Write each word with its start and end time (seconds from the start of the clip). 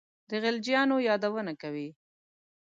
د 0.29 0.31
غلجیو 0.43 0.97
یادونه 1.07 1.53
کوي. 1.61 1.89